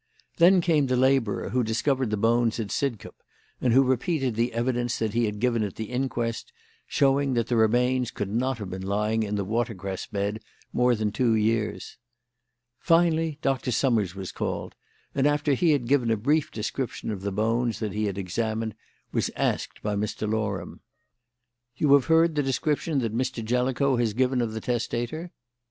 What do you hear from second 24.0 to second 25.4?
given of the testator?"